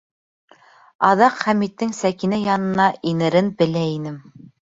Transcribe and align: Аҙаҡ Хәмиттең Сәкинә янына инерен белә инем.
Аҙаҡ 1.09 1.35
Хәмиттең 1.49 1.91
Сәкинә 1.99 2.41
янына 2.45 2.87
инерен 3.13 3.53
белә 3.63 3.87
инем. 3.99 4.19